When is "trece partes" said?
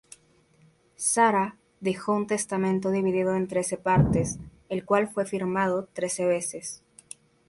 3.47-4.39